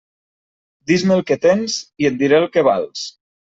Dis-me 0.93 1.15
el 1.17 1.21
que 1.31 1.39
tens 1.45 1.77
i 2.05 2.11
et 2.13 2.21
diré 2.25 2.41
el 2.41 2.51
que 2.59 2.69
vals. 2.73 3.09